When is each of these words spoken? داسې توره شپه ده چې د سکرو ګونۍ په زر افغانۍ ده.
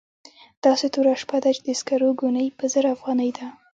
داسې 0.65 0.85
توره 0.93 1.13
شپه 1.21 1.37
ده 1.43 1.49
چې 1.55 1.61
د 1.67 1.69
سکرو 1.79 2.09
ګونۍ 2.19 2.47
په 2.57 2.65
زر 2.73 2.85
افغانۍ 2.95 3.29
ده. 3.37 3.47